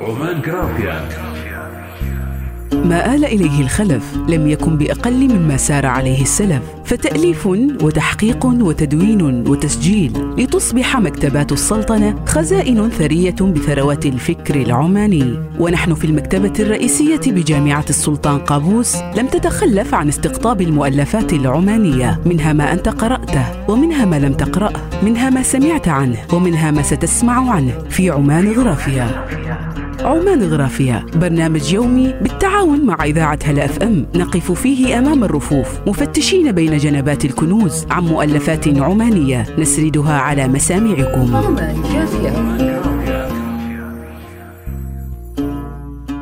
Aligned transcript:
عمان 0.00 0.42
جرافيا 0.42 1.08
ما 2.84 3.14
آل 3.14 3.24
إليه 3.24 3.60
الخلف 3.60 4.16
لم 4.28 4.48
يكن 4.48 4.78
بأقل 4.78 5.28
مما 5.28 5.56
سار 5.56 5.86
عليه 5.86 6.22
السلف 6.22 6.62
فتأليف 6.84 7.46
وتحقيق 7.82 8.46
وتدوين 8.46 9.48
وتسجيل 9.48 10.12
لتصبح 10.38 10.96
مكتبات 10.96 11.52
السلطنة 11.52 12.24
خزائن 12.26 12.90
ثرية 12.90 13.34
بثروات 13.40 14.06
الفكر 14.06 14.54
العماني. 14.54 15.38
ونحن 15.58 15.94
في 15.94 16.04
المكتبة 16.04 16.52
الرئيسية 16.60 17.20
بجامعة 17.26 17.84
السلطان 17.90 18.38
قابوس 18.38 18.96
لم 18.96 19.26
تتخلف 19.26 19.94
عن 19.94 20.08
استقطاب 20.08 20.60
المؤلفات 20.60 21.32
العمانية 21.32 22.20
منها 22.26 22.52
ما 22.52 22.72
أنت 22.72 22.88
قرأته 22.88 23.70
ومنها 23.70 24.04
ما 24.04 24.18
لم 24.18 24.32
تقرأه 24.32 24.80
منها 25.02 25.30
ما 25.30 25.42
سمعت 25.42 25.88
عنه 25.88 26.18
ومنها 26.32 26.70
ما 26.70 26.82
ستسمع 26.82 27.50
عنه 27.50 27.72
في 27.90 28.10
عمان 28.10 28.52
غرافيا. 28.52 29.26
عمان 30.04 30.42
غرافيا 30.42 31.06
برنامج 31.14 31.72
يومي 31.72 32.14
بالتعاون 32.22 32.86
مع 32.86 33.04
إذاعة 33.04 33.38
هلا 33.44 33.64
أف 33.64 33.82
أم. 33.82 34.06
نقف 34.14 34.52
فيه 34.52 34.98
أمام 34.98 35.24
الرفوف. 35.24 35.80
مفتشين 35.86 36.52
بين 36.52 36.76
جنبات 36.76 37.24
الكنوز 37.24 37.86
عن 37.90 38.04
مؤلفات 38.04 38.78
عمانية. 38.78 39.46
نسردها 39.58 40.12
على 40.12 40.48
مسامعكم. 40.48 41.36
عمان 41.36 41.82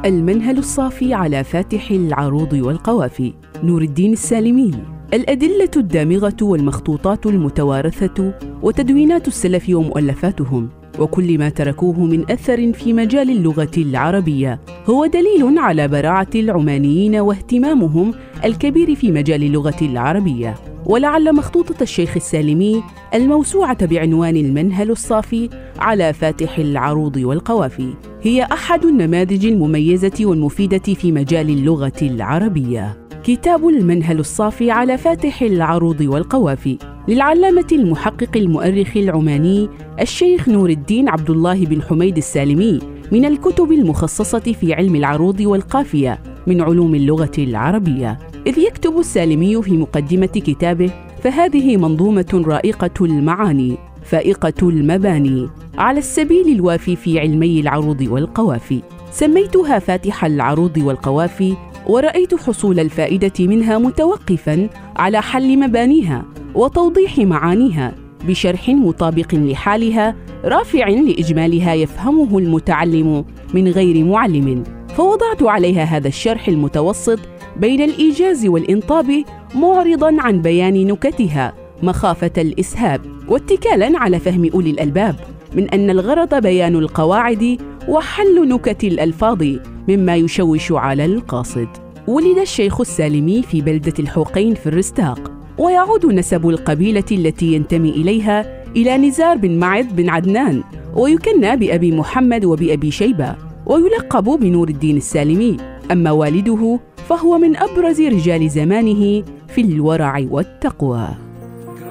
المنهل 0.04 0.58
الصافي 0.58 1.14
على 1.14 1.44
فاتح 1.44 1.90
العروض 1.90 2.52
والقوافي. 2.52 3.34
نور 3.64 3.82
الدين 3.82 4.12
السالمي 4.12 4.70
الأدلة 5.14 5.70
الدامغة 5.76 6.36
والمخطوطات 6.42 7.26
المتوارثة 7.26 8.34
وتدوينات 8.62 9.28
السلف 9.28 9.68
ومؤلفاتهم. 9.68 10.77
وكل 10.98 11.38
ما 11.38 11.48
تركوه 11.48 12.00
من 12.00 12.30
أثر 12.30 12.72
في 12.72 12.92
مجال 12.92 13.30
اللغة 13.30 13.70
العربية. 13.76 14.60
هو 14.86 15.06
دليل 15.06 15.58
على 15.58 15.88
براعة 15.88 16.28
العمانيين 16.34 17.16
واهتمامهم 17.16 18.14
الكبير 18.44 18.94
في 18.94 19.12
مجال 19.12 19.42
اللغة 19.42 19.76
العربية. 19.82 20.54
ولعل 20.86 21.34
مخطوطة 21.34 21.82
الشيخ 21.82 22.16
السالمي 22.16 22.82
الموسوعة 23.14 23.86
بعنوان 23.86 24.36
المنهل 24.36 24.90
الصافي 24.90 25.50
على 25.78 26.12
فاتح 26.12 26.58
العروض 26.58 27.16
والقوافي. 27.16 27.94
هي 28.22 28.42
أحد 28.42 28.84
النماذج 28.84 29.46
المميزة 29.46 30.12
والمفيدة 30.20 30.94
في 30.94 31.12
مجال 31.12 31.50
اللغة 31.50 31.92
العربية. 32.02 32.98
كتاب 33.24 33.68
المنهل 33.68 34.18
الصافي 34.18 34.70
على 34.70 34.98
فاتح 34.98 35.42
العروض 35.42 36.00
والقوافي. 36.00 36.97
للعلامة 37.08 37.66
المحقق 37.72 38.36
المؤرخ 38.36 38.96
العماني 38.96 39.68
الشيخ 40.00 40.48
نور 40.48 40.70
الدين 40.70 41.08
عبد 41.08 41.30
الله 41.30 41.64
بن 41.64 41.82
حميد 41.82 42.16
السالمي 42.16 42.78
من 43.12 43.24
الكتب 43.24 43.72
المخصصة 43.72 44.38
في 44.38 44.74
علم 44.74 44.96
العروض 44.96 45.40
والقافية 45.40 46.18
من 46.46 46.60
علوم 46.60 46.94
اللغة 46.94 47.32
العربية. 47.38 48.18
إذ 48.46 48.58
يكتب 48.58 48.98
السالمي 48.98 49.62
في 49.62 49.72
مقدمة 49.72 50.26
كتابه 50.26 50.90
فهذه 51.22 51.76
منظومة 51.76 52.42
رائقة 52.46 53.04
المعاني 53.04 53.76
فائقة 54.04 54.68
المباني 54.68 55.48
على 55.78 55.98
السبيل 55.98 56.48
الوافي 56.48 56.96
في 56.96 57.20
علمي 57.20 57.60
العروض 57.60 58.00
والقوافي. 58.10 58.82
سميتها 59.10 59.78
فاتح 59.78 60.24
العروض 60.24 60.78
والقوافي 60.78 61.54
ورأيت 61.86 62.34
حصول 62.34 62.80
الفائدة 62.80 63.46
منها 63.46 63.78
متوقفا 63.78 64.68
على 64.96 65.22
حل 65.22 65.58
مبانيها. 65.58 66.24
وتوضيح 66.54 67.18
معانيها 67.18 67.94
بشرح 68.28 68.68
مطابق 68.68 69.34
لحالها 69.34 70.16
رافع 70.44 70.88
لإجمالها 70.88 71.74
يفهمه 71.74 72.38
المتعلم 72.38 73.24
من 73.54 73.68
غير 73.68 74.04
معلم. 74.04 74.62
فوضعت 74.88 75.42
عليها 75.42 75.84
هذا 75.84 76.08
الشرح 76.08 76.48
المتوسط 76.48 77.18
بين 77.56 77.80
الإيجاز 77.80 78.46
والإنطاب 78.46 79.24
معرضا 79.54 80.16
عن 80.18 80.42
بيان 80.42 80.86
نكتها 80.86 81.52
مخافة 81.82 82.30
الإسهاب 82.38 83.00
واتكالا 83.28 83.98
على 83.98 84.18
فهم 84.18 84.50
أولي 84.54 84.70
الألباب 84.70 85.16
من 85.54 85.68
أن 85.68 85.90
الغرض 85.90 86.34
بيان 86.34 86.76
القواعد 86.76 87.58
وحل 87.88 88.48
نكت 88.48 88.84
الألفاظ 88.84 89.44
مما 89.88 90.16
يشوش 90.16 90.72
على 90.72 91.04
القاصد. 91.04 91.68
ولد 92.06 92.38
الشيخ 92.38 92.80
السالمي 92.80 93.42
في 93.42 93.60
بلدة 93.60 93.94
الحوقين 93.98 94.54
في 94.54 94.66
الرستاق. 94.66 95.27
ويعود 95.58 96.06
نسب 96.06 96.48
القبيلة 96.48 97.04
التي 97.12 97.52
ينتمي 97.54 97.90
إليها 97.90 98.64
إلى 98.76 98.96
نزار 98.96 99.36
بن 99.36 99.58
معد 99.58 99.96
بن 99.96 100.08
عدنان 100.08 100.62
ويكنى 100.94 101.56
بأبي 101.56 101.92
محمد 101.92 102.44
وبأبي 102.44 102.90
شيبة 102.90 103.34
ويلقب 103.66 104.24
بنور 104.24 104.68
الدين 104.68 104.96
السالمي. 104.96 105.56
أما 105.92 106.10
والده 106.10 106.80
فهو 107.08 107.38
من 107.38 107.56
أبرز 107.56 108.00
رجال 108.00 108.50
زمانه 108.50 109.22
في 109.48 109.60
الورع 109.60 110.26
والتقوى. 110.30 111.08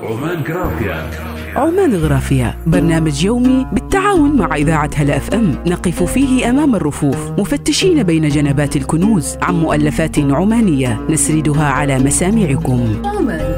عمان 0.03 0.43
عمان 1.55 1.95
غرافيا 1.95 2.55
برنامج 2.67 3.23
يومي 3.23 3.65
بالتعاون 3.73 4.37
مع 4.37 4.55
إذاعة 4.55 4.89
هلا 4.95 5.17
أف 5.17 5.33
أم. 5.33 5.55
نقف 5.65 6.03
فيه 6.03 6.49
أمام 6.49 6.75
الرفوف. 6.75 7.31
مفتشين 7.37 8.03
بين 8.03 8.29
جنبات 8.29 8.75
الكنوز 8.75 9.37
عن 9.41 9.55
مؤلفات 9.55 10.19
عمانية. 10.19 10.99
نسردها 11.09 11.65
على 11.69 11.99
مسامعكم. 11.99 13.01
عمان 13.05 13.55